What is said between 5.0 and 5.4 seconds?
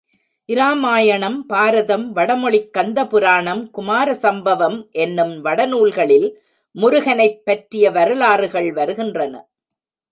என்னும்